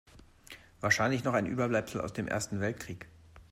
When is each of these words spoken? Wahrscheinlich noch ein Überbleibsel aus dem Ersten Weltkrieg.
Wahrscheinlich 0.79 1.23
noch 1.23 1.35
ein 1.35 1.45
Überbleibsel 1.45 2.01
aus 2.01 2.11
dem 2.11 2.27
Ersten 2.27 2.59
Weltkrieg. 2.59 3.07